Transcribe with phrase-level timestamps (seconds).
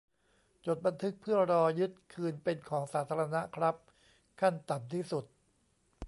[0.65, 3.75] จดบันทึก เพื่อรอยึดคืนเป็นของสาธารณะครับ
[4.41, 5.25] ขั้นต่ำที่สุด